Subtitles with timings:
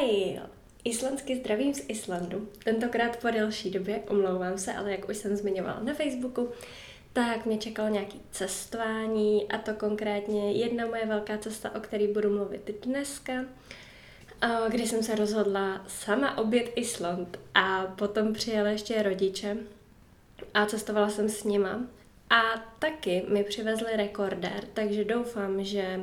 [0.00, 0.40] Hi!
[0.84, 2.48] Islandsky zdravím z Islandu.
[2.64, 6.48] Tentokrát po delší době, omlouvám se, ale jak už jsem zmiňovala na Facebooku,
[7.12, 12.36] tak mě čekalo nějaké cestování a to konkrétně jedna moje velká cesta, o které budu
[12.36, 13.32] mluvit dneska,
[14.68, 19.56] kdy jsem se rozhodla sama obět Island a potom přijela ještě rodiče
[20.54, 21.80] a cestovala jsem s nima.
[22.30, 22.42] A
[22.78, 26.00] taky mi přivezli rekordér, takže doufám, že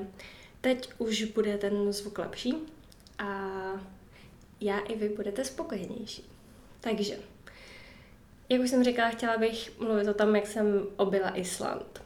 [0.61, 2.55] teď už bude ten zvuk lepší
[3.23, 3.51] a
[4.61, 6.29] já i vy budete spokojenější.
[6.81, 7.17] Takže,
[8.49, 12.03] jak už jsem říkala, chtěla bych mluvit o tom, jak jsem objela Island.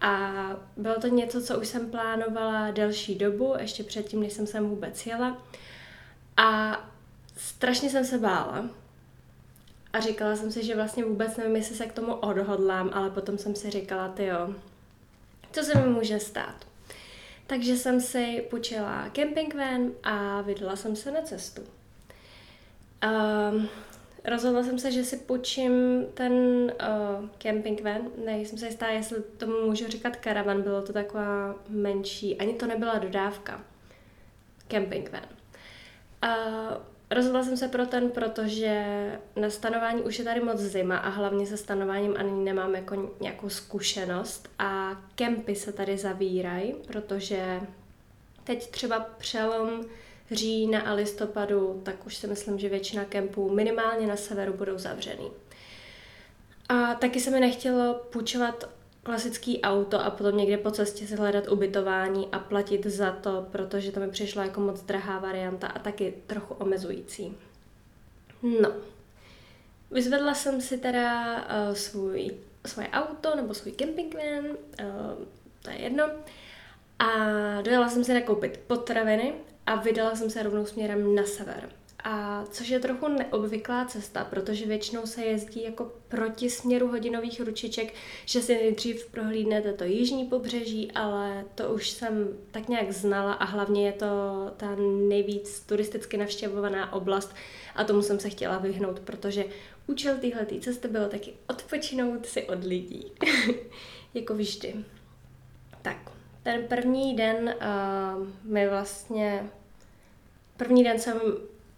[0.00, 0.32] A
[0.76, 5.06] bylo to něco, co už jsem plánovala delší dobu, ještě předtím, než jsem sem vůbec
[5.06, 5.42] jela.
[6.36, 6.78] A
[7.36, 8.68] strašně jsem se bála.
[9.92, 13.38] A říkala jsem si, že vlastně vůbec nevím, jestli se k tomu odhodlám, ale potom
[13.38, 14.54] jsem si říkala, ty jo,
[15.52, 16.67] co se mi může stát.
[17.48, 21.62] Takže jsem si půjčila camping van a vydala jsem se na cestu.
[23.52, 23.68] Um,
[24.24, 25.72] rozhodla jsem se, že si půjčím
[26.14, 28.00] ten uh, camping van.
[28.24, 32.98] Nejsem se jistá, jestli tomu můžu říkat karavan, bylo to taková menší, ani to nebyla
[32.98, 33.64] dodávka.
[34.68, 35.26] Camping van.
[36.24, 36.76] Uh,
[37.10, 38.84] Rozhodla jsem se pro ten, protože
[39.36, 43.48] na stanování už je tady moc zima a hlavně se stanováním ani nemám jako nějakou
[43.48, 47.60] zkušenost a kempy se tady zavírají, protože
[48.44, 49.84] teď třeba přelom
[50.30, 55.30] října a listopadu, tak už si myslím, že většina kempů minimálně na severu budou zavřený.
[56.68, 58.68] A taky se mi nechtělo půjčovat
[59.08, 63.92] klasický auto a potom někde po cestě si hledat ubytování a platit za to, protože
[63.92, 67.36] to mi přišla jako moc drahá varianta a taky trochu omezující.
[68.42, 68.72] No,
[69.90, 72.30] vyzvedla jsem si teda uh, svůj,
[72.66, 75.24] svoje auto nebo svůj camping van, uh,
[75.62, 76.04] to je jedno,
[76.98, 77.08] a
[77.62, 79.34] dojela jsem si nakoupit potraviny
[79.66, 81.68] a vydala jsem se rovnou směrem na sever.
[82.04, 87.94] A což je trochu neobvyklá cesta, protože většinou se jezdí jako proti směru hodinových ručiček,
[88.26, 93.44] že si nejdřív prohlídnete to jižní pobřeží, ale to už jsem tak nějak znala a
[93.44, 94.06] hlavně je to
[94.56, 94.76] ta
[95.08, 97.34] nejvíc turisticky navštěvovaná oblast
[97.74, 99.44] a tomu jsem se chtěla vyhnout, protože
[99.86, 103.12] účel téhle cesty bylo taky odpočinout si od lidí.
[104.14, 104.74] jako vždy.
[105.82, 106.10] Tak,
[106.42, 107.54] ten první den
[108.16, 109.50] uh, mi vlastně
[110.58, 111.20] První den jsem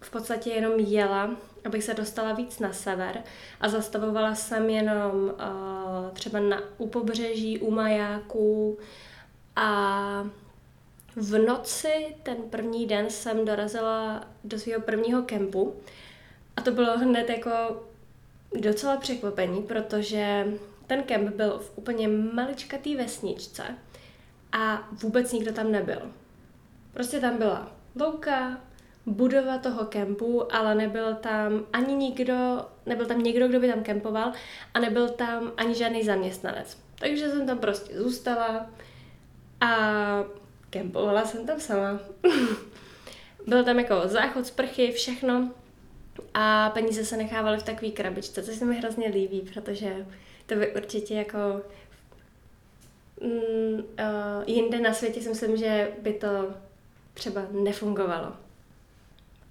[0.01, 1.35] v podstatě jenom jela,
[1.65, 3.23] abych se dostala víc na sever
[3.61, 8.77] a zastavovala jsem jenom uh, třeba na, u pobřeží, u majáků
[9.55, 10.29] a
[11.15, 15.75] v noci ten první den jsem dorazila do svého prvního kempu
[16.57, 17.83] a to bylo hned jako
[18.59, 20.47] docela překvapení, protože
[20.87, 23.63] ten kemp byl v úplně maličkatý vesničce
[24.51, 26.11] a vůbec nikdo tam nebyl.
[26.93, 28.61] Prostě tam byla louka,
[29.05, 34.31] budova toho kempu, ale nebyl tam ani nikdo, nebyl tam někdo, kdo by tam kempoval
[34.73, 36.77] a nebyl tam ani žádný zaměstnanec.
[36.99, 38.69] Takže jsem tam prostě zůstala
[39.61, 39.77] a
[40.69, 41.99] kempovala jsem tam sama.
[43.47, 45.51] Byl tam jako záchod, sprchy, všechno
[46.33, 50.05] a peníze se nechávaly v takové krabičce, což se mi hrozně líbí, protože
[50.45, 51.61] to by určitě jako
[53.21, 53.83] mm, uh,
[54.45, 56.53] jinde na světě si myslím, že by to
[57.13, 58.33] třeba nefungovalo.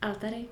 [0.03, 0.45] Ale tady,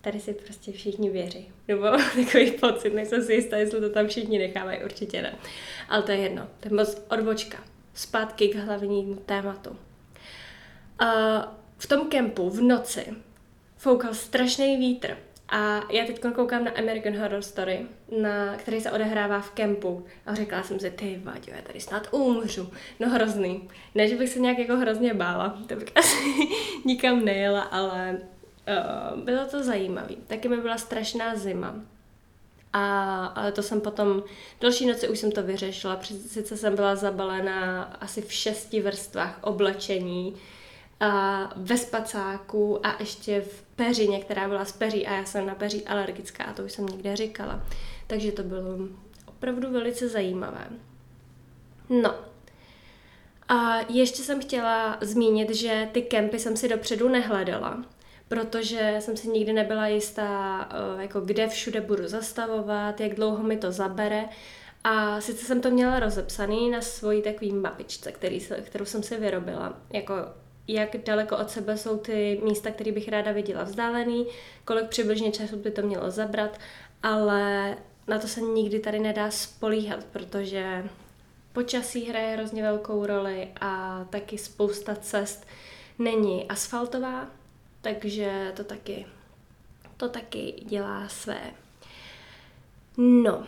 [0.00, 1.52] tady si prostě všichni věří.
[1.68, 1.82] Nebo
[2.24, 5.34] takový pocit, nejsem si jistá, jestli to tam všichni nechávají, určitě ne.
[5.88, 7.64] Ale to je jedno, to je moc odbočka.
[7.94, 9.70] Zpátky k hlavnímu tématu.
[9.70, 9.76] Uh,
[11.78, 13.06] v tom kempu v noci
[13.76, 15.16] foukal strašný vítr
[15.48, 17.86] a já teď koukám na American Horror Story,
[18.22, 20.06] na, který se odehrává v kempu.
[20.26, 22.70] A řekla jsem si, ty vaďo, já tady snad umřu.
[23.00, 23.68] No hrozný.
[23.94, 26.16] Ne, že bych se nějak jako hrozně bála, to bych asi
[26.84, 28.18] nikam nejela, ale
[28.68, 30.14] Uh, bylo to zajímavé.
[30.26, 31.74] Taky mi byla strašná zima.
[32.72, 34.22] A, ale to jsem potom,
[34.60, 40.36] další noci už jsem to vyřešila, sice jsem byla zabalená asi v šesti vrstvách oblečení,
[41.00, 45.54] a ve spacáku a ještě v peřině, která byla z peří a já jsem na
[45.54, 47.62] peří alergická a to už jsem někde říkala.
[48.06, 48.68] Takže to bylo
[49.26, 50.68] opravdu velice zajímavé.
[51.88, 52.14] No,
[53.48, 57.84] a ještě jsem chtěla zmínit, že ty kempy jsem si dopředu nehledala,
[58.28, 63.56] protože jsem si nikdy nebyla jistá, eh, jako kde všude budu zastavovat, jak dlouho mi
[63.56, 64.24] to zabere.
[64.84, 69.76] A sice jsem to měla rozepsaný na svojí takový mapičce, který, kterou jsem si vyrobila,
[69.92, 70.14] jako
[70.68, 74.26] jak daleko od sebe jsou ty místa, které bych ráda viděla vzdálený,
[74.64, 76.58] kolik přibližně času by to mělo zabrat,
[77.02, 77.76] ale
[78.08, 80.84] na to se nikdy tady nedá spolíhat, protože
[81.52, 85.46] počasí hraje hrozně velkou roli a taky spousta cest
[85.98, 87.30] není asfaltová,
[87.94, 89.06] takže to taky,
[89.96, 91.40] to taky dělá své.
[92.96, 93.46] No.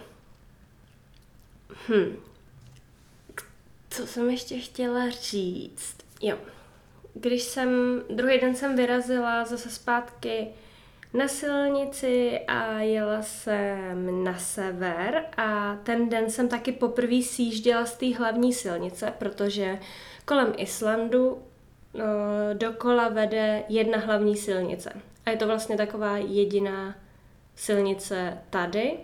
[1.89, 2.17] Hm.
[3.91, 5.97] Co jsem ještě chtěla říct?
[6.23, 6.39] Jo.
[7.15, 10.49] Když jsem, druhý den jsem vyrazila zase zpátky
[11.15, 17.97] na silnici a jela jsem na sever a ten den jsem taky poprvé sjížděla z
[17.97, 19.79] té hlavní silnice, protože
[20.25, 21.43] kolem Islandu
[22.53, 24.93] dokola vede jedna hlavní silnice.
[25.27, 26.95] A je to vlastně taková jediná
[27.57, 28.97] silnice tady.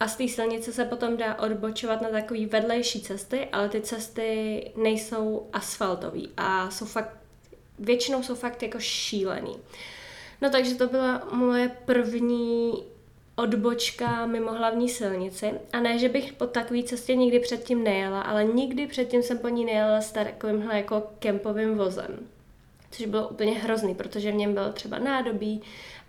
[0.00, 4.70] A z té silnice se potom dá odbočovat na takové vedlejší cesty, ale ty cesty
[4.76, 7.16] nejsou asfaltové a jsou fakt,
[7.78, 9.56] většinou jsou fakt jako šílený.
[10.40, 12.84] No takže to byla moje první
[13.36, 15.52] odbočka mimo hlavní silnici.
[15.72, 19.48] A ne, že bych po takové cestě nikdy předtím nejela, ale nikdy předtím jsem po
[19.48, 22.28] ní nejela s takovýmhle jako kempovým vozem.
[22.96, 25.62] Což bylo úplně hrozný, protože v něm bylo třeba nádobí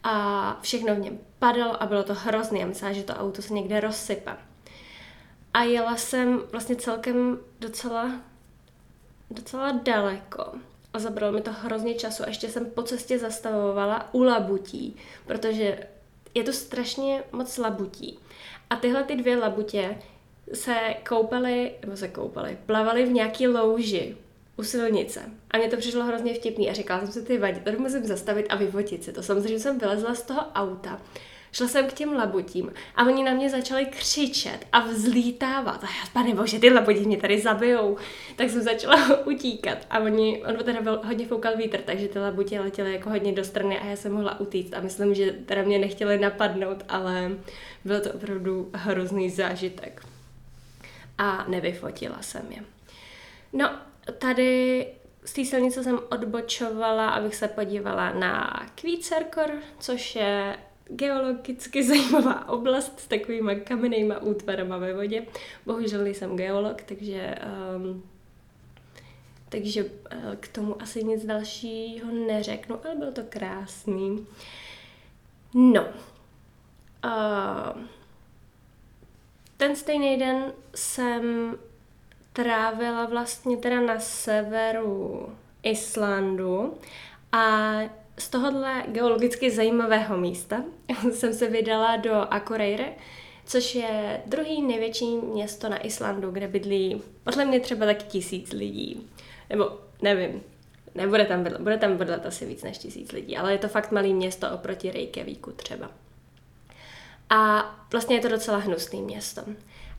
[0.04, 2.60] a všechno v něm padalo a bylo to hrozný.
[2.60, 4.38] Já myslela, že to auto se někde rozsype.
[5.54, 8.12] A jela jsem vlastně celkem docela,
[9.32, 10.52] docela daleko
[10.94, 14.96] a zabralo mi to hrozně času a ještě jsem po cestě zastavovala u labutí,
[15.26, 15.88] protože
[16.34, 18.20] je to strašně moc labutí.
[18.70, 19.98] A tyhle ty dvě labutě
[20.54, 20.76] se
[21.10, 24.18] koupaly, nebo se koupaly, plavaly v nějaký louži
[24.58, 25.22] u silnice.
[25.52, 28.46] A mě to přišlo hrozně vtipný a říkala jsem si, ty vadí, tady musím zastavit
[28.50, 29.24] a vyfotit si to.
[29.24, 31.02] Samozřejmě jsem vylezla z toho auta
[31.56, 35.84] Šla jsem k těm labutím a oni na mě začali křičet a vzlítávat.
[35.84, 37.98] A já, pane bože, ty labutí mě tady zabijou.
[38.36, 42.60] Tak jsem začala utíkat a oni, on teda byl, hodně foukal vítr, takže ty labutě
[42.60, 45.80] letěly jako hodně do strany a já jsem mohla utíct a myslím, že teda mě
[45.80, 47.32] nechtěli napadnout, ale
[47.86, 50.06] byl to opravdu hrozný zážitek.
[51.18, 52.64] A nevyfotila jsem je.
[53.54, 53.70] No,
[54.12, 54.88] tady
[55.26, 60.58] z té silnice jsem odbočovala, abych se podívala na Kvícerkor, což je
[60.88, 65.26] geologicky zajímavá oblast s takovými kamennýma útvarama ve vodě.
[65.66, 67.36] Bohužel nejsem geolog, takže,
[67.76, 68.04] um,
[69.50, 69.90] takže uh,
[70.40, 74.28] k tomu asi nic dalšího neřeknu, ale bylo to krásný.
[75.54, 75.86] No.
[77.06, 77.82] Uh,
[79.58, 81.56] ten stejný den jsem
[82.36, 85.30] trávila vlastně teda na severu
[85.64, 86.78] Islandu
[87.32, 87.74] a
[88.18, 90.64] z tohohle geologicky zajímavého místa
[91.12, 92.94] jsem se vydala do Akureyre,
[93.46, 99.10] což je druhý největší město na Islandu, kde bydlí podle mě třeba tak tisíc lidí.
[99.50, 99.70] Nebo
[100.02, 100.44] nevím,
[100.96, 103.92] nebude tam bydlet, bude tam bydlet asi víc než tisíc lidí, ale je to fakt
[103.92, 105.92] malý město oproti Reykjavíku třeba.
[107.30, 107.62] A
[107.96, 109.42] vlastně je to docela hnusný město.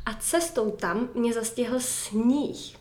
[0.06, 2.76] A cestou tam mě zastihl sníh.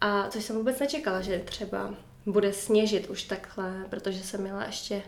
[0.00, 1.94] A což jsem vůbec nečekala, že třeba
[2.26, 5.02] bude sněžit už takhle, protože jsem měla ještě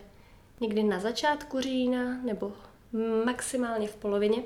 [0.59, 2.53] někdy na začátku října nebo
[3.25, 4.43] maximálně v polovině.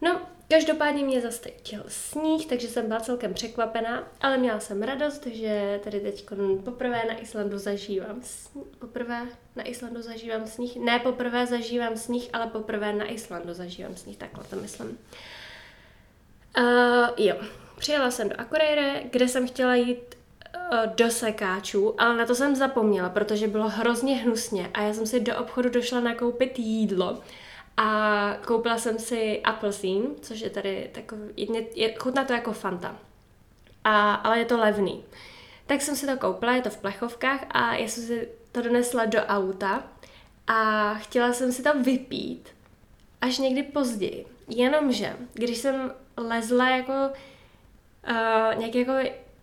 [0.00, 5.80] No, každopádně mě zastetil sníh, takže jsem byla celkem překvapená, ale měla jsem radost, že
[5.84, 6.26] tady teď
[6.64, 8.66] poprvé na Islandu zažívám sníh.
[8.78, 10.76] Poprvé na Islandu zažívám sníh.
[10.76, 14.98] Ne poprvé zažívám sníh, ale poprvé na Islandu zažívám sníh, takhle to myslím.
[16.58, 17.36] Uh, jo,
[17.78, 20.18] přijela jsem do Akureyre, kde jsem chtěla jít
[20.72, 25.06] Eh, do sekáčů, ale na to jsem zapomněla, protože bylo hrozně hnusně a já jsem
[25.06, 27.20] si do obchodu došla nakoupit jídlo
[27.80, 32.96] a koupila jsem si apelsín, což je tady takový, je, je, chutná to jako Fanta,
[33.84, 35.04] a, ale je to levný.
[35.66, 39.04] Tak jsem si to koupila, je to v plechovkách a já jsem si to donesla
[39.04, 39.82] do auta
[40.46, 42.48] a chtěla jsem si to vypít
[43.20, 44.26] až někdy později.
[44.48, 48.92] Jenomže, když jsem lezla jako uh, nějaký jako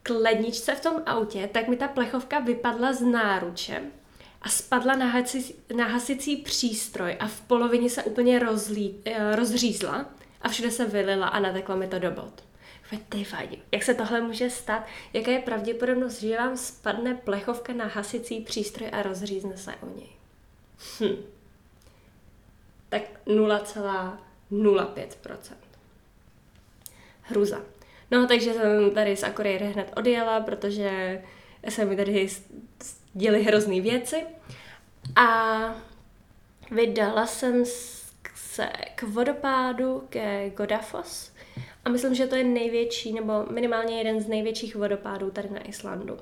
[0.03, 3.81] k ledničce v tom autě, tak mi ta plechovka vypadla z náruče
[4.45, 10.05] a spadla na, hasi, na hasicí přístroj a v polovině se úplně rozlí, eh, rozřízla
[10.41, 12.43] a všude se vylila a nateklo mi to do bod.
[13.09, 14.85] Ty fajn, jak se tohle může stát?
[15.13, 20.09] Jaká je pravděpodobnost, že vám spadne plechovka na hasicí přístroj a rozřízne se o něj?
[20.99, 21.15] Hm.
[22.89, 25.55] Tak 0,05%.
[27.21, 27.61] Hruza.
[28.11, 31.21] No, takže jsem tady z Akureyre hned odjela, protože
[31.69, 32.29] se mi tady
[33.15, 34.25] děly hrozný věci.
[35.15, 35.59] A
[36.71, 37.63] vydala jsem
[38.35, 41.31] se k vodopádu ke Godafos.
[41.85, 46.17] A myslím, že to je největší, nebo minimálně jeden z největších vodopádů tady na Islandu.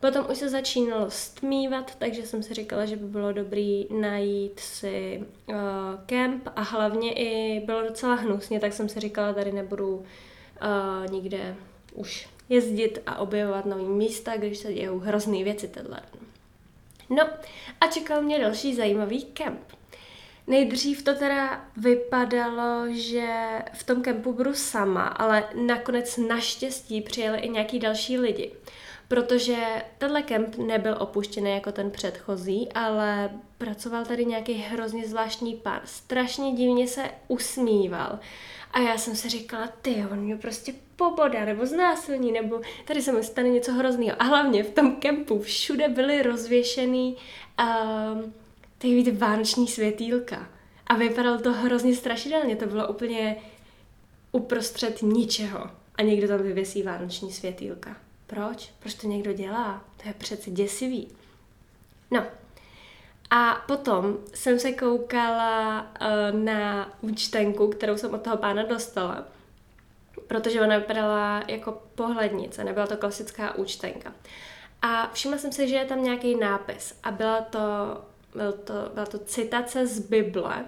[0.00, 5.22] Potom už se začínalo stmívat, takže jsem si říkala, že by bylo dobrý najít si
[5.48, 5.54] uh,
[6.06, 11.56] kemp a hlavně i bylo docela hnusně, tak jsem si říkala, tady nebudu uh, nikde
[11.94, 16.00] už jezdit a objevovat nové místa, když se dějou hrozné věci tenhle.
[17.10, 17.22] No
[17.80, 19.60] a čekal mě další zajímavý kemp.
[20.46, 23.28] Nejdřív to teda vypadalo, že
[23.72, 28.52] v tom kempu budu sama, ale nakonec naštěstí přijeli i nějaký další lidi.
[29.08, 29.56] Protože
[29.98, 35.80] tenhle kemp nebyl opuštěný jako ten předchozí, ale pracoval tady nějaký hrozně zvláštní pán.
[35.84, 38.18] Strašně divně se usmíval.
[38.76, 43.12] A já jsem si říkala, ty, on mě prostě poboda, nebo znásilní, nebo tady se
[43.12, 44.22] mi stane něco hrozného.
[44.22, 47.16] A hlavně v tom kempu všude byly rozvěšený
[47.60, 48.34] um,
[48.78, 50.48] ty vánoční světýlka.
[50.86, 53.36] A vypadalo to hrozně strašidelně, to bylo úplně
[54.32, 55.70] uprostřed ničeho.
[55.94, 57.96] A někdo tam vyvěsí vánoční světýlka.
[58.26, 58.70] Proč?
[58.78, 59.84] Proč to někdo dělá?
[60.02, 61.08] To je přece děsivý.
[62.10, 62.24] No.
[63.30, 69.24] A potom jsem se koukala uh, na účtenku, kterou jsem od toho pána dostala,
[70.26, 74.12] protože ona vypadala jako pohlednice, nebyla to klasická účtenka.
[74.82, 77.58] A všimla jsem si, že je tam nějaký nápis a byla to,
[78.34, 80.64] byl to, byla to citace z Bible,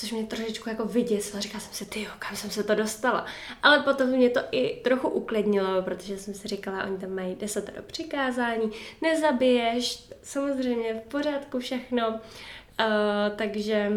[0.00, 1.42] což mě trošičku jako vyděsilo.
[1.42, 3.26] Říkala jsem si, ty kam jsem se to dostala.
[3.62, 7.82] Ale potom mě to i trochu uklidnilo, protože jsem si říkala, oni tam mají desatero
[7.82, 8.70] přikázání,
[9.02, 12.08] nezabiješ, samozřejmě v pořádku všechno.
[12.08, 13.92] Uh, takže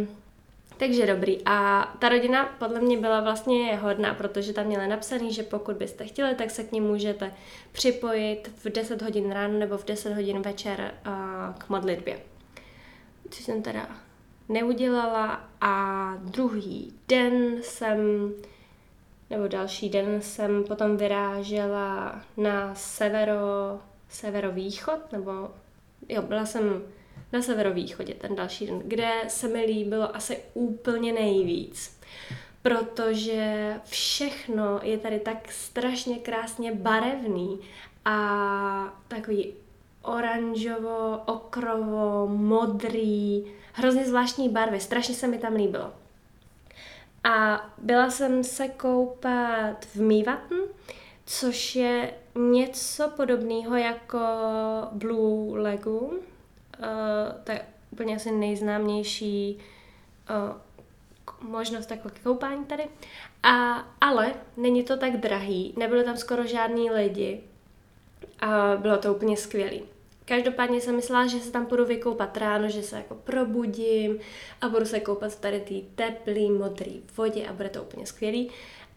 [0.78, 1.38] takže dobrý.
[1.46, 6.06] A ta rodina podle mě byla vlastně hodná, protože tam měla napsaný, že pokud byste
[6.06, 7.34] chtěli, tak se k ní můžete
[7.72, 11.14] připojit v 10 hodin ráno nebo v 10 hodin večer uh,
[11.58, 12.20] k modlitbě.
[13.30, 13.88] Což jsem teda
[14.54, 18.32] neudělala a druhý den jsem,
[19.30, 23.80] nebo další den jsem potom vyrážela na severo,
[24.10, 25.32] severovýchod, nebo
[26.10, 26.84] jo, byla jsem
[27.34, 32.00] na severovýchodě ten další den, kde se mi líbilo asi úplně nejvíc.
[32.62, 37.60] Protože všechno je tady tak strašně krásně barevný
[38.06, 39.54] a takový
[40.02, 45.92] oranžovo, okrovo, modrý, hrozně zvláštní barvy, strašně se mi tam líbilo.
[47.24, 50.56] A byla jsem se koupat v Mývatn,
[51.26, 54.20] což je něco podobného jako
[54.92, 56.12] Blue Lagoon.
[56.14, 59.58] Uh, to je úplně asi nejznámější
[60.30, 62.84] uh, možnost takové koupání tady.
[63.44, 67.44] A, ale není to tak drahý, nebyly tam skoro žádní lidi
[68.40, 69.93] a bylo to úplně skvělé.
[70.26, 74.20] Každopádně jsem myslela, že se tam půjdu vykoupat ráno, že se jako probudím
[74.62, 78.52] a budu se koupat v tady té teplý, modrý vodě a bude to úplně skvělý.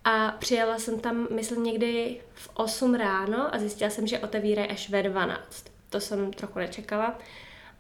[0.05, 4.91] A přijela jsem tam, myslím, někdy v 8 ráno a zjistila jsem, že otevírají až
[4.91, 5.65] ve 12.
[5.91, 7.19] To jsem trochu nečekala,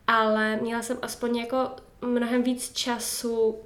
[0.06, 3.58] ale měla jsem aspoň jako mnohem víc času,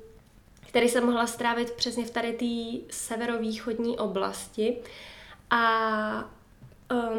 [0.68, 4.76] který jsem mohla strávit přesně v tady té severovýchodní oblasti.
[5.50, 6.30] A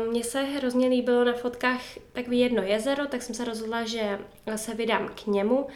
[0.10, 1.82] mně se hrozně líbilo na fotkách
[2.14, 4.20] takový jedno jezero, tak jsem se rozhodla, že
[4.56, 5.68] se vydám k němu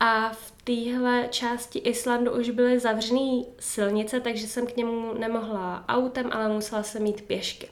[0.00, 6.30] a v téhle části Islandu už byly zavřené silnice, takže jsem k němu nemohla autem,
[6.32, 7.68] ale musela jsem jít pěšky.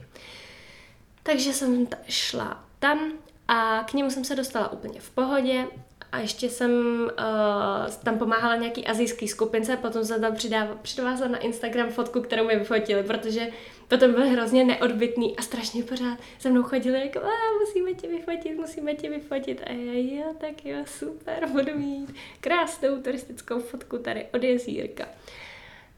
[1.23, 3.13] Takže jsem šla tam
[3.49, 5.67] a k němu jsem se dostala úplně v pohodě
[6.13, 6.71] a ještě jsem
[7.19, 10.37] uh, tam pomáhala nějaký azijský skupince, potom jsem tam
[10.83, 13.49] přidávala na Instagram fotku, kterou mi vyfotili, protože
[13.89, 18.57] potom byl hrozně neodbitný a strašně pořád se mnou chodili jako, a musíme tě vyfotit,
[18.57, 19.63] musíme tě vyfotit.
[19.67, 25.09] A já, jo, tak jo, super, budu mít krásnou turistickou fotku tady od jezírka.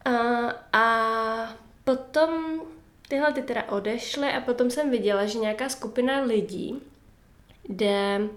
[0.05, 0.11] A,
[0.73, 2.61] a potom
[3.09, 6.81] tyhle ty teda odešly a potom jsem viděla, že nějaká skupina lidí
[7.69, 8.29] jde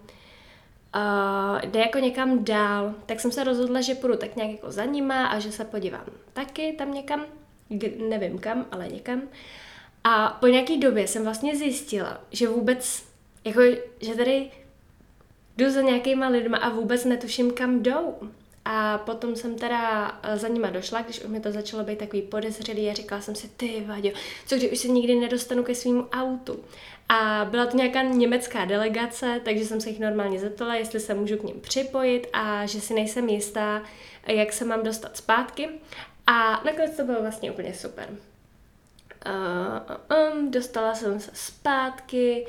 [0.94, 4.84] uh, jde jako někam dál, tak jsem se rozhodla, že půjdu tak nějak jako za
[4.84, 7.24] nima a že se podívám taky tam někam,
[8.08, 9.22] nevím kam, ale někam.
[10.04, 13.04] A po nějaký době jsem vlastně zjistila, že vůbec,
[13.44, 13.60] jako,
[14.00, 14.50] že tady
[15.56, 18.14] jdu za nějakýma lidma a vůbec netuším, kam jdou.
[18.64, 22.22] A potom jsem teda eh, za nima došla, když už mi to začalo být takový
[22.22, 24.10] podezřelý a říkala jsem si, ty Vaďo,
[24.46, 26.60] co když už se nikdy nedostanu ke svým autu.
[27.08, 31.36] A byla to nějaká německá delegace, takže jsem se jich normálně zeptala, jestli se můžu
[31.36, 33.82] k ním připojit a že si nejsem jistá,
[34.26, 35.68] jak se mám dostat zpátky.
[36.26, 38.08] A nakonec to bylo vlastně úplně super.
[39.26, 39.96] Uh,
[40.32, 42.46] um, dostala jsem se zpátky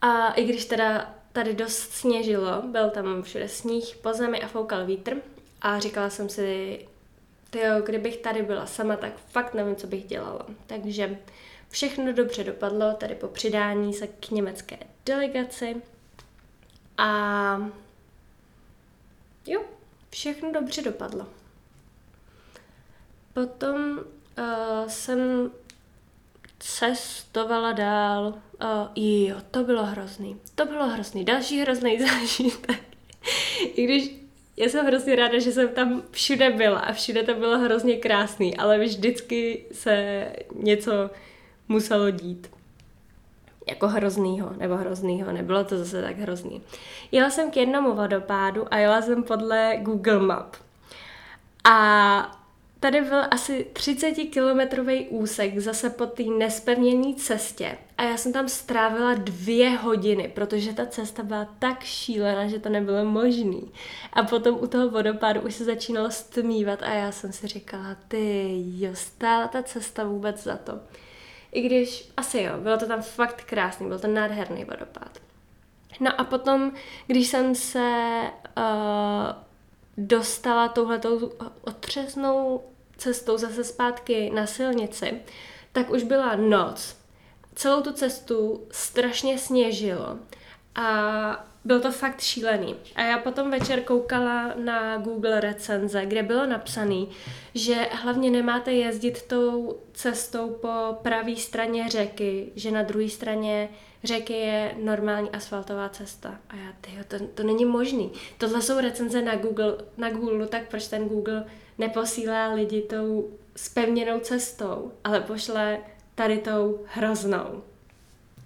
[0.00, 4.86] a i když teda tady dost sněžilo, byl tam všude sníh po zemi a foukal
[4.86, 5.16] vítr
[5.62, 6.78] a říkala jsem si,
[7.50, 10.46] tyjo, kdybych tady byla sama, tak fakt nevím, co bych dělala.
[10.66, 11.18] Takže
[11.70, 15.82] všechno dobře dopadlo tady po přidání se k německé delegaci
[16.98, 17.70] a
[19.46, 19.62] jo,
[20.10, 21.26] všechno dobře dopadlo.
[23.32, 25.50] Potom uh, jsem
[26.58, 28.34] cestovala dál
[28.64, 30.40] Uh, jo, to bylo hrozný.
[30.54, 31.24] To bylo hrozný.
[31.24, 32.80] Další hrozný zážitek.
[33.62, 34.10] I když
[34.56, 38.56] já jsem hrozně ráda, že jsem tam všude byla a všude to bylo hrozně krásný,
[38.56, 41.10] ale vždycky se něco
[41.68, 42.50] muselo dít.
[43.68, 46.62] Jako hroznýho, nebo hroznýho, nebylo to zase tak hrozný.
[47.12, 50.56] Jela jsem k jednomu vodopádu a jela jsem podle Google Map.
[51.64, 52.38] A
[52.80, 59.14] Tady byl asi 30-kilometrový úsek zase po té nespevněné cestě a já jsem tam strávila
[59.14, 63.72] dvě hodiny, protože ta cesta byla tak šílená, že to nebylo možný.
[64.12, 68.48] A potom u toho vodopádu už se začínalo stmívat a já jsem si říkala, ty
[68.78, 70.72] jo, stála ta cesta vůbec za to.
[71.52, 75.18] I když, asi jo, bylo to tam fakt krásný, byl to nádherný vodopád.
[76.00, 76.72] No a potom,
[77.06, 78.20] když jsem se
[78.56, 78.64] uh,
[79.96, 82.62] dostala touhletou otřesnou
[82.96, 85.20] cestou zase zpátky na silnici,
[85.72, 86.96] tak už byla noc.
[87.54, 90.18] Celou tu cestu strašně sněžilo
[90.74, 92.76] a byl to fakt šílený.
[92.94, 97.06] A já potom večer koukala na Google recenze, kde bylo napsané,
[97.54, 103.68] že hlavně nemáte jezdit tou cestou po pravé straně řeky, že na druhé straně
[104.04, 106.38] řeky je normální asfaltová cesta.
[106.48, 108.12] A já, tyjo, to, to není možný.
[108.38, 111.44] Tohle jsou recenze na Google, na Google, tak proč ten Google
[111.78, 115.78] neposílá lidi tou spevněnou cestou, ale pošle
[116.14, 117.62] tady tou hroznou.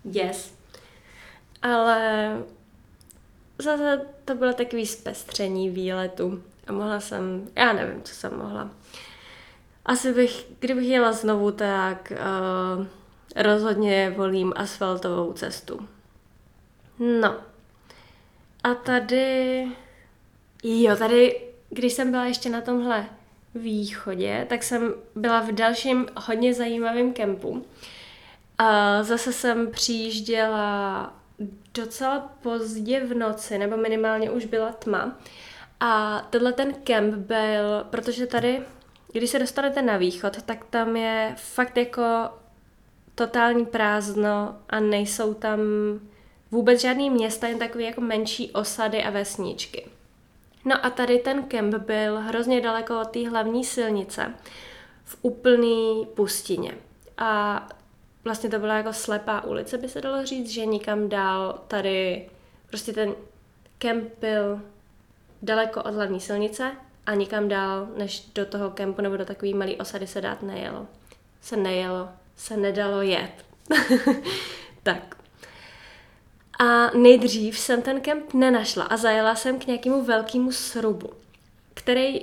[0.04, 0.54] Yes.
[1.62, 2.36] Ale
[3.62, 8.70] zase to bylo takový zpestření výletu a mohla jsem, já nevím, co jsem mohla.
[9.86, 12.86] Asi bych, kdybych jela znovu, tak uh,
[13.36, 15.88] rozhodně volím asfaltovou cestu.
[16.98, 17.34] No.
[18.64, 19.66] A tady...
[20.64, 21.40] Jo, tady,
[21.70, 23.06] když jsem byla ještě na tomhle
[23.54, 27.66] východě, tak jsem byla v dalším hodně zajímavém kempu.
[28.58, 31.21] A zase jsem přijížděla
[31.74, 35.18] docela pozdě v noci, nebo minimálně už byla tma.
[35.80, 38.62] A tenhle ten kemp byl, protože tady,
[39.12, 42.02] když se dostanete na východ, tak tam je fakt jako
[43.14, 45.60] totální prázdno a nejsou tam
[46.50, 49.86] vůbec žádný města, jen takové jako menší osady a vesničky.
[50.64, 54.34] No a tady ten kemp byl hrozně daleko od té hlavní silnice,
[55.04, 56.74] v úplný pustině.
[57.18, 57.68] A
[58.24, 62.28] vlastně to byla jako slepá ulice, by se dalo říct, že nikam dál tady,
[62.66, 63.14] prostě ten
[63.78, 64.60] kemp byl
[65.42, 66.72] daleko od hlavní silnice
[67.06, 70.86] a nikam dál, než do toho kempu nebo do takové malé osady se dát nejelo.
[71.40, 73.44] Se nejelo, se nedalo jet.
[74.82, 75.16] tak.
[76.58, 81.10] A nejdřív jsem ten kemp nenašla a zajela jsem k nějakému velkému srubu,
[81.74, 82.20] který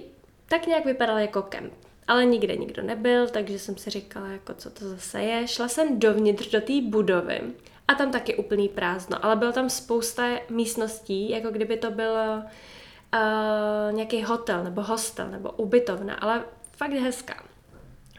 [0.48, 1.74] tak nějak vypadal jako kemp.
[2.10, 5.48] Ale nikde nikdo nebyl, takže jsem si říkala, jako co to zase je.
[5.48, 7.42] Šla jsem dovnitř do té budovy
[7.88, 13.94] a tam taky úplný prázdno, ale bylo tam spousta místností, jako kdyby to byl uh,
[13.96, 16.44] nějaký hotel nebo hostel nebo ubytovna, ale
[16.78, 17.44] fakt hezká.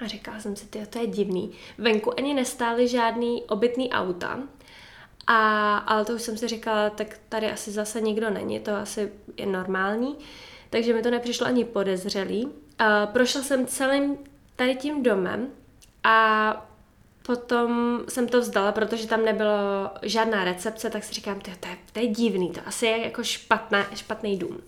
[0.01, 1.53] A říkala jsem si, ty, to je divný.
[1.79, 4.41] Venku ani nestály žádný obytný auta,
[5.27, 9.13] a, ale to už jsem si říkala, tak tady asi zase nikdo není, to asi
[9.37, 10.17] je normální.
[10.71, 12.49] Takže mi to nepřišlo ani podezřelý.
[13.13, 14.19] Prošla jsem celým
[14.57, 15.49] tady tím domem
[16.05, 16.67] a
[17.23, 21.57] potom jsem to vzdala, protože tam nebylo žádná recepce, tak si říkám, to je,
[21.93, 24.59] to je divný, to asi je jako špatná, špatný dům.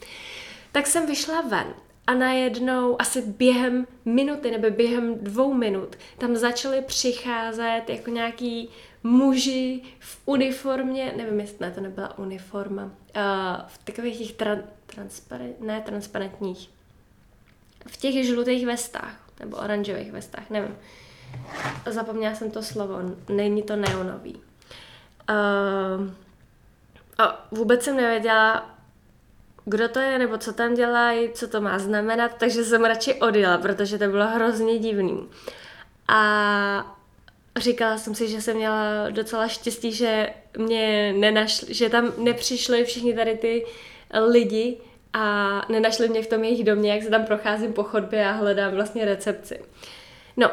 [0.73, 1.75] Tak jsem vyšla ven
[2.07, 8.69] a najednou asi během minuty nebo během dvou minut tam začaly přicházet jako nějaký
[9.03, 12.91] muži v uniformě, nevím, jestli ne, to nebyla uniforma, uh,
[13.67, 14.63] v takových těch tra-
[14.95, 16.71] transparent, ne transparentních,
[17.87, 20.77] v těch žlutých vestách, nebo oranžových vestách, nevím.
[21.87, 24.35] Zapomněla jsem to slovo, není to neonový.
[24.35, 26.11] Uh,
[27.19, 28.71] a vůbec jsem nevěděla,
[29.65, 33.59] kdo to je, nebo co tam dělají, co to má znamenat, takže jsem radši odjela,
[33.59, 35.29] protože to bylo hrozně divný.
[36.09, 36.97] A
[37.57, 40.29] říkala jsem si, že jsem měla docela štěstí, že
[40.59, 43.67] mě nenašli, že tam nepřišli všichni tady ty
[44.21, 44.79] lidi
[45.13, 48.73] a nenašli mě v tom jejich domě, jak se tam procházím po chodbě a hledám
[48.73, 49.61] vlastně recepci.
[50.37, 50.51] No,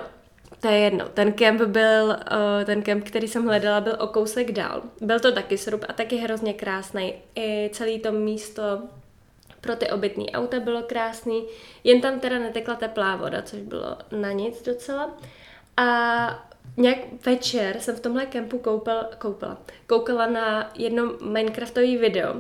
[0.60, 1.06] to je jedno.
[1.13, 4.82] Ten kemp byl, uh, ten kemp, který jsem hledala, byl o kousek dál.
[5.02, 7.13] Byl to taky srub a taky hrozně krásný.
[7.36, 8.82] I celý to místo
[9.62, 11.45] pro ty obytný auta bylo krásný,
[11.84, 15.17] jen tam teda netekla teplá voda, což bylo na nic docela.
[15.78, 22.36] A nějak večer jsem v tomhle kempu koupel, koupila, koukala na jedno Minecraftový video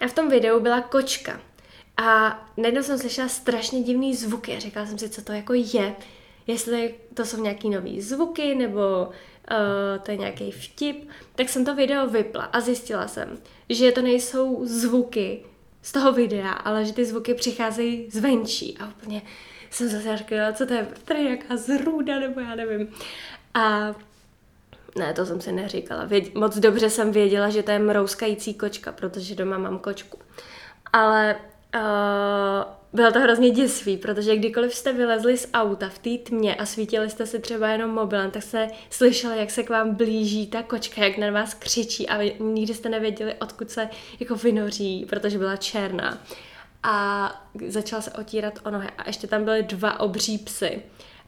[0.00, 1.40] a v tom videu byla kočka.
[1.96, 5.96] A najednou jsem slyšela strašně divný zvuky a říkala jsem si, co to jako je.
[6.46, 11.74] Jestli to jsou nějaký nový zvuky, nebo uh, to je nějaký vtip, tak jsem to
[11.74, 15.44] video vypla a zjistila jsem, že to nejsou zvuky
[15.82, 19.22] z toho videa, ale že ty zvuky přicházejí zvenčí a úplně
[19.70, 22.88] jsem zase říkala, co to je, tady nějaká zrůda, nebo já nevím.
[23.54, 23.94] A
[24.94, 26.04] ne, to jsem si neříkala.
[26.04, 30.18] Věd, moc dobře jsem věděla, že to je mrouskající kočka, protože doma mám kočku.
[30.92, 31.36] Ale
[31.74, 31.80] uh,
[32.92, 37.10] bylo to hrozně děsivý, protože kdykoliv jste vylezli z auta v té tmě a svítili
[37.10, 41.04] jste si třeba jenom mobilem, tak se slyšeli, jak se k vám blíží ta kočka,
[41.04, 43.88] jak na vás křičí a vy nikdy jste nevěděli, odkud se
[44.20, 46.18] jako vynoří, protože byla černá.
[46.82, 47.28] A
[47.68, 50.82] začala se otírat o nohy a ještě tam byly dva obří psy.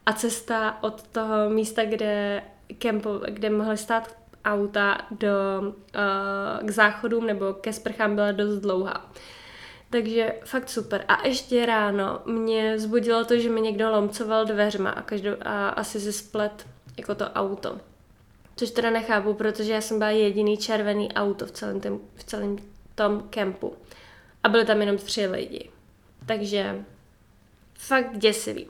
[0.06, 2.42] A cesta od toho místa, kde,
[2.78, 5.28] kempo, kde mohly stát auta do,
[5.60, 9.12] uh, k záchodům nebo ke sprchám byla dost dlouhá.
[9.90, 11.04] Takže fakt super.
[11.08, 16.00] A ještě ráno mě zbudilo to, že mi někdo lomcoval dveřma a, každou, a asi
[16.00, 16.66] si splet
[16.98, 17.80] jako to auto.
[18.56, 22.56] Což teda nechápu, protože já jsem byla jediný červený auto v celém, tém, v celém
[22.94, 23.74] tom kempu.
[24.42, 25.70] A byly tam jenom tři lidi.
[26.26, 26.84] Takže
[27.74, 28.66] fakt děsivý.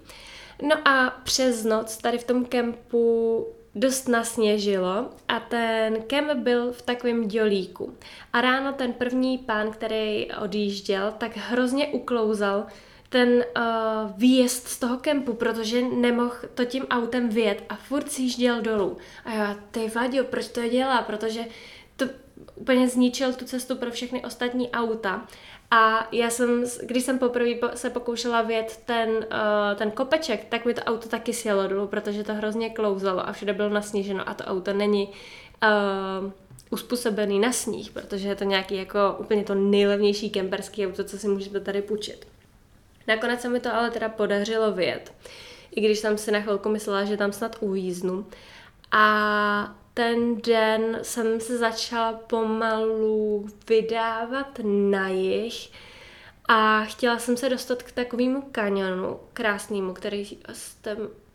[0.63, 6.83] No a přes noc tady v tom kempu dost nasněžilo a ten kem byl v
[6.83, 7.97] takovém dělíku.
[8.33, 12.67] A ráno ten první pán, který odjížděl, tak hrozně uklouzal
[13.09, 13.63] ten uh,
[14.17, 18.97] výjezd z toho kempu, protože nemohl to tím autem vyjet a furt sjížděl dolů.
[19.25, 21.03] A já, ty Vadio, proč to dělá?
[21.03, 21.45] Protože
[21.97, 22.07] to
[22.55, 25.27] úplně zničil tu cestu pro všechny ostatní auta.
[25.71, 29.25] A já jsem, když jsem poprvé se pokoušela vět ten, uh,
[29.75, 33.53] ten kopeček, tak mi to auto taky sjelo dolů, protože to hrozně klouzalo a všude
[33.53, 36.33] bylo nasníženo a to auto není uh,
[36.71, 41.29] uspůsobený na sníh, protože je to nějaký jako úplně to nejlevnější kemperský auto, co si
[41.29, 42.27] můžete tady půjčit.
[43.09, 45.13] Nakonec se mi to ale teda podařilo vyjet,
[45.71, 48.27] i když jsem si na chvilku myslela, že tam snad uvíznu.
[48.93, 55.71] A ten den jsem se začala pomalu vydávat na jich
[56.49, 60.39] a chtěla jsem se dostat k takovému kanionu krásnému, který,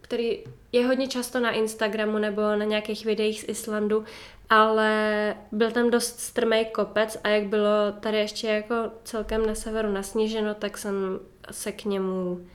[0.02, 4.06] který je hodně často na Instagramu nebo na nějakých videích z Islandu,
[4.50, 9.92] ale byl tam dost strmý kopec a jak bylo tady ještě jako celkem na severu
[9.92, 11.20] nasněženo, tak jsem
[11.52, 12.48] se k němu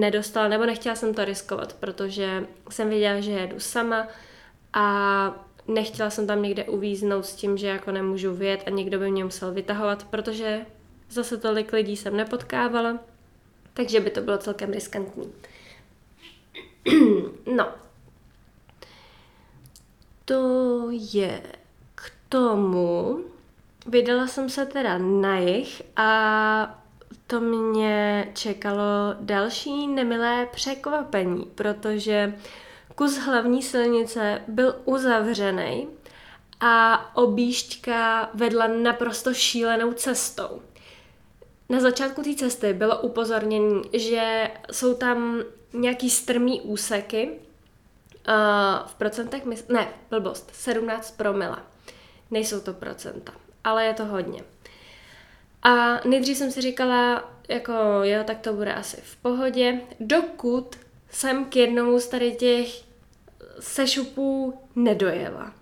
[0.00, 4.06] nedostala, nebo nechtěla jsem to riskovat, protože jsem věděla, že jedu sama,
[4.72, 5.34] a
[5.68, 9.24] nechtěla jsem tam někde uvíznout s tím, že jako nemůžu vyjet a někdo by mě
[9.24, 10.66] musel vytahovat, protože
[11.10, 12.98] zase tolik lidí jsem nepotkávala,
[13.74, 15.32] takže by to bylo celkem riskantní.
[17.56, 17.68] no.
[20.24, 21.42] To je
[21.94, 23.18] k tomu.
[23.86, 26.80] Vydala jsem se teda na jich a
[27.26, 32.34] to mě čekalo další nemilé překvapení, protože
[32.94, 35.88] kus hlavní silnice byl uzavřený
[36.60, 40.62] a objížďka vedla naprosto šílenou cestou.
[41.68, 47.30] Na začátku té cesty bylo upozornění, že jsou tam nějaký strmý úseky,
[48.28, 51.62] uh, v procentech, mys- ne, blbost, 17 promila.
[52.30, 53.32] Nejsou to procenta,
[53.64, 54.44] ale je to hodně.
[55.62, 57.72] A nejdřív jsem si říkala, jako
[58.02, 60.76] jo, tak to bude asi v pohodě, dokud
[61.10, 62.82] jsem k jednomu z tady těch
[63.60, 65.52] sešupů nedojela.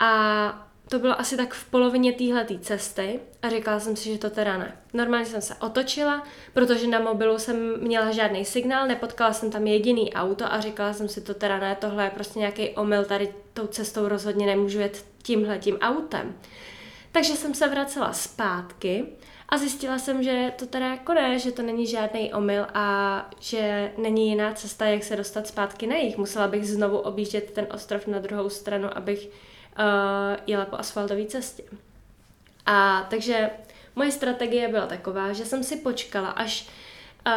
[0.00, 4.30] A to bylo asi tak v polovině téhleté cesty a říkala jsem si, že to
[4.30, 4.76] teda ne.
[4.92, 10.14] Normálně jsem se otočila, protože na mobilu jsem měla žádný signál, nepotkala jsem tam jediný
[10.14, 13.66] auto a říkala jsem si to teda ne, tohle je prostě nějaký omyl, tady tou
[13.66, 16.34] cestou rozhodně nemůžu jet tímhle tím autem.
[17.12, 19.04] Takže jsem se vracela zpátky
[19.54, 23.92] a zjistila jsem, že to teda jako ne, že to není žádný omyl a že
[23.96, 26.16] není jiná cesta, jak se dostat zpátky na jich.
[26.16, 31.62] Musela bych znovu objíždět ten ostrov na druhou stranu, abych uh, jela po asfaltové cestě.
[32.66, 33.50] A takže
[33.96, 36.68] moje strategie byla taková, že jsem si počkala, až
[37.26, 37.32] uh,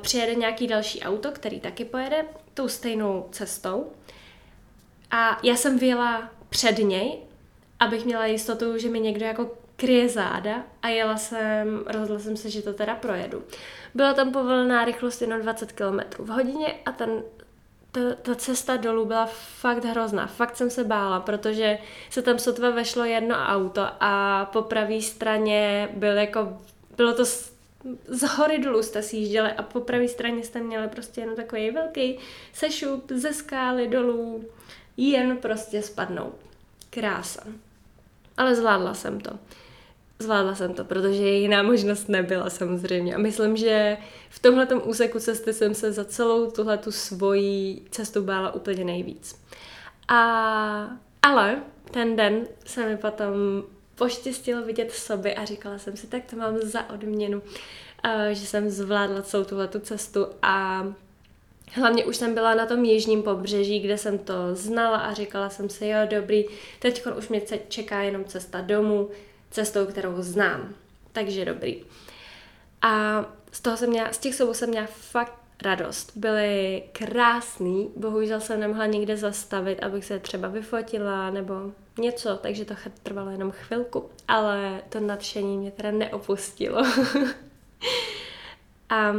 [0.00, 3.92] přijede nějaký další auto, který taky pojede tou stejnou cestou.
[5.10, 7.18] A já jsem vyjela před něj,
[7.80, 12.50] abych měla jistotu, že mi někdo jako kryje záda a jela jsem, rozhodla jsem se,
[12.50, 13.44] že to teda projedu.
[13.94, 17.22] Byla tam povolená rychlost jenom 20 km v hodině a ten
[17.92, 19.26] ta, ta cesta dolů byla
[19.60, 20.26] fakt hrozná.
[20.26, 21.78] Fakt jsem se bála, protože
[22.10, 26.58] se tam sotva vešlo jedno auto a po pravé straně byl jako,
[26.96, 27.52] bylo to z,
[28.08, 31.70] z hory dolů jste si jížděli a po pravé straně jste měli prostě jenom takový
[31.70, 32.18] velký
[32.52, 34.44] sešup ze skály dolů,
[34.96, 36.34] jen prostě spadnout.
[36.90, 37.42] Krása.
[38.36, 39.30] Ale zvládla jsem to
[40.18, 43.14] zvládla jsem to, protože jiná možnost nebyla samozřejmě.
[43.14, 43.96] A myslím, že
[44.28, 49.40] v tomhle úseku cesty jsem se za celou tuhle tu svoji cestu bála úplně nejvíc.
[50.08, 50.90] A,
[51.22, 53.34] ale ten den se mi potom
[53.94, 58.70] poštěstilo vidět sobě a říkala jsem si, tak to mám za odměnu, uh, že jsem
[58.70, 60.86] zvládla celou tuhle tu cestu a
[61.72, 65.68] Hlavně už jsem byla na tom jižním pobřeží, kde jsem to znala a říkala jsem
[65.68, 66.44] si, jo, dobrý,
[66.78, 69.08] teď už mě čeká jenom cesta domů,
[69.50, 70.74] cestou, kterou znám.
[71.12, 71.84] Takže dobrý.
[72.82, 76.12] A z toho jsem měla, z těch sobou jsem měla fakt radost.
[76.16, 81.54] Byly krásný, bohužel jsem nemohla nikde zastavit, abych se třeba vyfotila nebo
[81.98, 86.82] něco, takže to trvalo jenom chvilku, ale to nadšení mě teda neopustilo.
[88.90, 89.14] a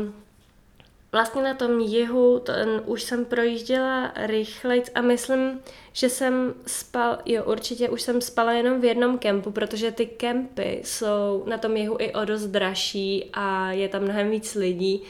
[1.12, 5.60] vlastně na tom jihu ten už jsem projížděla rychleji a myslím,
[5.93, 10.82] že jsem spal, jo určitě už jsem spala jenom v jednom kempu, protože ty kempy
[10.86, 15.04] jsou na tom jihu i o dost dražší a je tam mnohem víc lidí.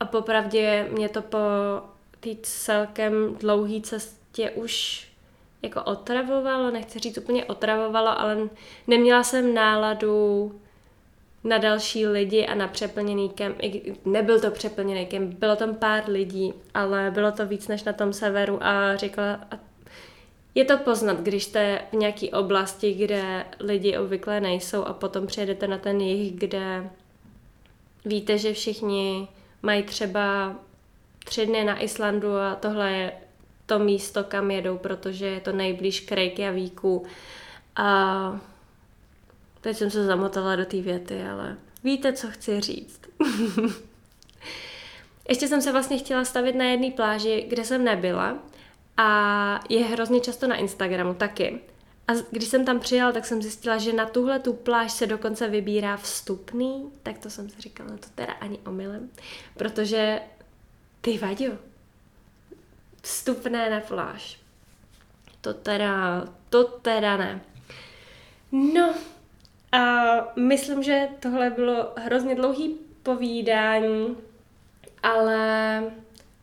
[0.00, 1.38] A popravdě mě to po
[2.20, 5.06] té celkem dlouhé cestě už
[5.62, 8.48] jako otravovalo, nechci říct úplně otravovalo, ale
[8.86, 10.52] neměla jsem náladu
[11.46, 13.56] na další lidi a na přeplněný kemp.
[14.04, 18.12] Nebyl to přeplněný kemp, bylo tam pár lidí, ale bylo to víc než na tom
[18.12, 19.40] severu a řekla,
[20.54, 25.68] je to poznat, když jste v nějaké oblasti, kde lidi obvykle nejsou a potom přijedete
[25.68, 26.90] na ten jich, kde
[28.04, 29.28] víte, že všichni
[29.62, 30.56] mají třeba
[31.24, 33.12] tři dny na Islandu a tohle je
[33.66, 37.06] to místo, kam jedou, protože je to nejblíž k Reykjavíku.
[37.76, 38.40] A
[39.66, 43.00] teď jsem se zamotala do té věty, ale víte, co chci říct.
[45.28, 48.38] Ještě jsem se vlastně chtěla stavit na jedné pláži, kde jsem nebyla
[48.96, 51.60] a je hrozně často na Instagramu taky.
[52.08, 55.48] A když jsem tam přijela, tak jsem zjistila, že na tuhle tu pláž se dokonce
[55.48, 59.10] vybírá vstupný, tak to jsem si říkala, no to teda ani omylem,
[59.56, 60.20] protože
[61.00, 61.52] ty vadio,
[63.02, 64.40] vstupné na pláž.
[65.40, 67.40] To teda, to teda ne.
[68.52, 68.94] No,
[69.72, 69.78] a
[70.36, 74.16] myslím, že tohle bylo hrozně dlouhý povídání,
[75.02, 75.82] ale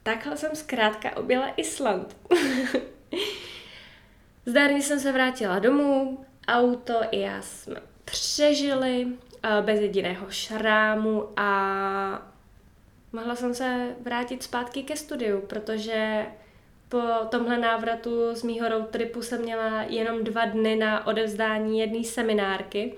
[0.03, 2.17] takhle jsem zkrátka objela Island.
[4.45, 9.07] Zdarně jsem se vrátila domů, auto i já jsme přežili
[9.61, 12.33] bez jediného šrámu a
[13.13, 16.25] mohla jsem se vrátit zpátky ke studiu, protože
[16.93, 22.03] po tomhle návratu z mýho road tripu jsem měla jenom dva dny na odevzdání jedné
[22.03, 22.93] seminárky,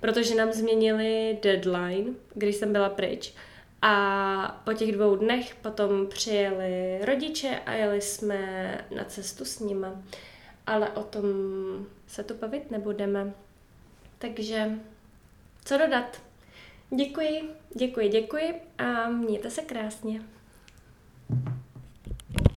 [0.00, 3.34] protože nám změnili deadline, když jsem byla pryč.
[3.82, 8.40] A po těch dvou dnech potom přijeli rodiče a jeli jsme
[8.96, 10.02] na cestu s nima.
[10.66, 11.24] Ale o tom
[12.06, 13.32] se tu bavit nebudeme.
[14.18, 14.70] Takže
[15.64, 16.22] co dodat?
[16.90, 20.22] Děkuji, děkuji, děkuji a mějte se krásně.